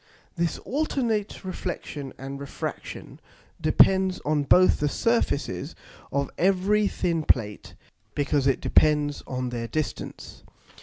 This 0.35 0.57
alternate 0.57 1.45
Reflexion 1.45 2.11
and 2.17 2.39
Refraction 2.39 3.19
depends 3.61 4.19
on 4.25 4.41
both 4.45 4.79
the 4.79 4.89
Surfaces 4.89 5.75
of 6.11 6.31
every 6.39 6.87
thin 6.87 7.21
Plate, 7.21 7.75
because 8.15 8.47
it 8.47 8.61
depends 8.61 9.21
on 9.27 9.49
their 9.49 9.67
distance. 9.67 10.41